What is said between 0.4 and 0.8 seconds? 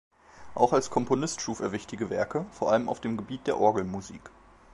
Auch